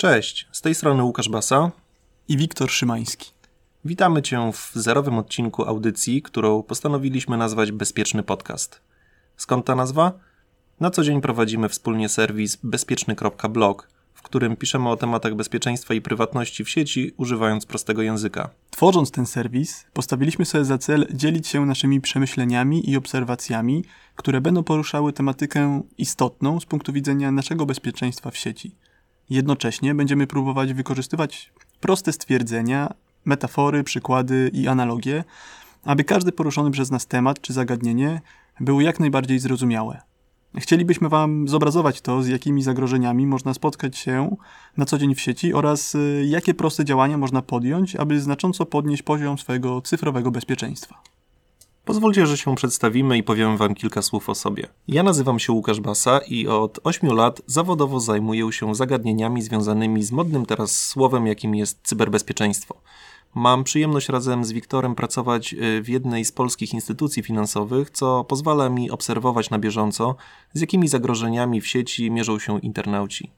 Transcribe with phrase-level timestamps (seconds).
[0.00, 1.70] Cześć, z tej strony Łukasz Basa
[2.28, 3.30] i Wiktor Szymański.
[3.84, 8.80] Witamy Cię w zerowym odcinku audycji, którą postanowiliśmy nazwać Bezpieczny Podcast.
[9.36, 10.12] Skąd ta nazwa?
[10.80, 16.64] Na co dzień prowadzimy wspólnie serwis bezpieczny.blog, w którym piszemy o tematach bezpieczeństwa i prywatności
[16.64, 18.50] w sieci, używając prostego języka.
[18.70, 23.84] Tworząc ten serwis, postawiliśmy sobie za cel dzielić się naszymi przemyśleniami i obserwacjami,
[24.16, 28.74] które będą poruszały tematykę istotną z punktu widzenia naszego bezpieczeństwa w sieci.
[29.30, 32.94] Jednocześnie będziemy próbować wykorzystywać proste stwierdzenia,
[33.24, 35.24] metafory, przykłady i analogie,
[35.84, 38.20] aby każdy poruszony przez nas temat czy zagadnienie
[38.60, 40.00] był jak najbardziej zrozumiałe.
[40.58, 44.36] Chcielibyśmy Wam zobrazować to, z jakimi zagrożeniami można spotkać się
[44.76, 49.02] na co dzień w sieci oraz y, jakie proste działania można podjąć, aby znacząco podnieść
[49.02, 51.02] poziom swojego cyfrowego bezpieczeństwa.
[51.84, 54.66] Pozwólcie, że się przedstawimy i powiemy Wam kilka słów o sobie.
[54.88, 60.12] Ja nazywam się Łukasz Basa i od 8 lat zawodowo zajmuję się zagadnieniami związanymi z
[60.12, 62.80] modnym teraz słowem, jakim jest cyberbezpieczeństwo.
[63.34, 68.68] Mam przyjemność razem z Wiktorem pracować y, w jednej z polskich instytucji finansowych, co pozwala
[68.68, 70.16] mi obserwować na bieżąco,
[70.52, 73.30] z jakimi zagrożeniami w sieci mierzą się internauci.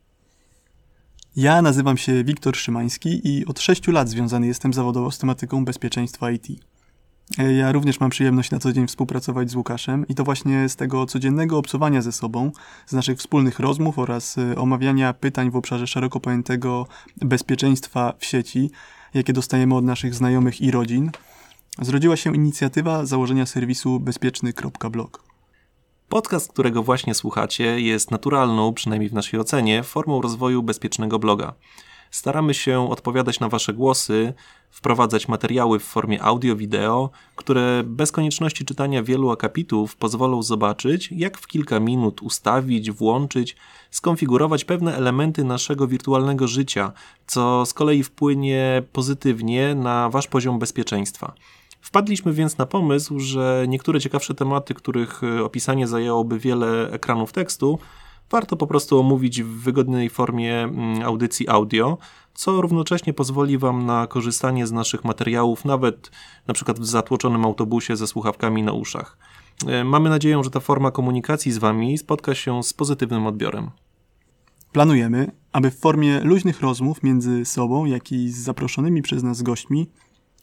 [1.36, 6.30] Ja nazywam się Wiktor Szymański i od 6 lat związany jestem zawodowo z tematyką bezpieczeństwa
[6.30, 6.71] IT.
[7.38, 10.76] E, ja również mam przyjemność na co dzień współpracować z Łukaszem i to właśnie z
[10.76, 12.52] tego codziennego obcowania ze sobą,
[12.86, 18.70] z naszych wspólnych rozmów oraz e, omawiania pytań w obszarze szeroko pojętego bezpieczeństwa w sieci,
[19.14, 21.10] jakie dostajemy od naszych znajomych i rodzin,
[21.78, 25.24] zrodziła się inicjatywa założenia serwisu bezpieczny.blog.
[26.08, 31.54] Podcast, którego właśnie słuchacie, jest naturalną, przynajmniej w naszej ocenie, formą rozwoju bezpiecznego bloga.
[32.10, 34.34] Staramy się odpowiadać na Wasze głosy,
[34.72, 41.46] wprowadzać materiały w formie audio-wideo, które bez konieczności czytania wielu akapitów pozwolą zobaczyć, jak w
[41.46, 43.56] kilka minut ustawić, włączyć,
[43.90, 46.92] skonfigurować pewne elementy naszego wirtualnego życia,
[47.26, 51.34] co z kolei wpłynie pozytywnie na Wasz poziom bezpieczeństwa.
[51.80, 57.78] Wpadliśmy więc na pomysł, że niektóre ciekawsze tematy, których e, opisanie zajęłoby wiele ekranów tekstu,
[58.32, 61.98] warto po prostu omówić w wygodnej formie mm, audycji audio,
[62.34, 66.10] co równocześnie pozwoli Wam na korzystanie z naszych materiałów, nawet
[66.46, 69.18] na przykład w zatłoczonym autobusie ze słuchawkami na uszach.
[69.66, 73.70] E, mamy nadzieję, że ta forma komunikacji z Wami spotka się z pozytywnym odbiorem.
[74.72, 79.90] Planujemy, aby w formie luźnych rozmów między sobą, jak i z zaproszonymi przez nas gośćmi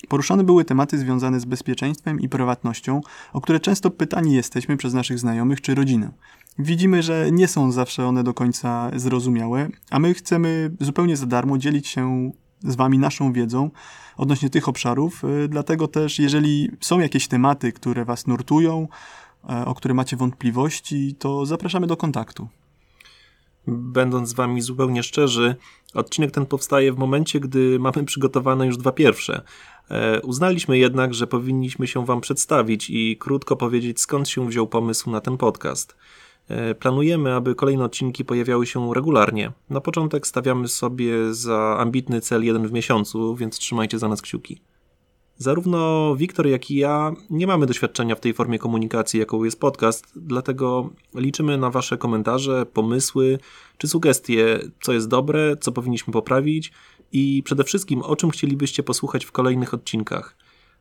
[0.08, 3.02] Poruszane były tematy związane z bezpieczeństwem i prywatnością,
[3.34, 6.12] o które często pytani jesteśmy przez naszych znajomych czy rodzinę.
[6.60, 11.58] Widzimy, że nie są zawsze one do końca zrozumiałe, a my chcemy zupełnie za darmo
[11.58, 12.32] dzielić się
[12.64, 13.70] z Wami naszą wiedzą
[14.18, 15.24] odnośnie tych obszarów.
[15.24, 18.88] Y, dlatego też, jeżeli są jakieś tematy, które Was nurtują,
[19.50, 22.48] e, o które macie wątpliwości, to zapraszamy do kontaktu.
[23.68, 25.56] Będąc z Wami zupełnie szczerzy,
[25.94, 29.42] odcinek ten powstaje w momencie, gdy mamy przygotowane już dwa pierwsze.
[29.92, 35.10] E, uznaliśmy jednak, że powinniśmy się Wam przedstawić i krótko powiedzieć, skąd się wziął pomysł
[35.10, 35.96] na ten podcast.
[36.48, 39.52] E, planujemy, aby kolejne odcinki pojawiały się regularnie.
[39.70, 44.62] Na początek stawiamy sobie za ambitny cel jeden w miesiącu, więc trzymajcie za nas kciuki.
[45.42, 50.14] Zarówno Wiktor, jak i ja nie mamy doświadczenia w tej formie komunikacji, jaką jest podcast,
[50.16, 53.40] dlatego liczymy na Wasze komentarze, pomysły
[53.78, 56.72] czy sugestie, co jest dobre, co powinniśmy poprawić
[57.12, 60.36] i przede wszystkim o czym chcielibyście posłuchać w kolejnych odcinkach.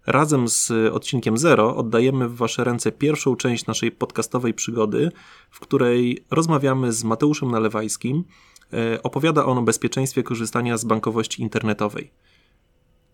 [0.06, 5.12] Razem z odcinkiem 0 oddajemy w Wasze ręce pierwszą część naszej podcastowej przygody,
[5.50, 8.24] w której rozmawiamy z Mateuszem Nalewajskim.
[8.72, 12.10] E, opowiada on o bezpieczeństwie korzystania z bankowości internetowej.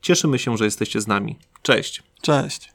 [0.05, 1.39] Cieszymy się, że jesteście z nami.
[1.63, 2.03] Cześć.
[2.23, 2.73] Cześć.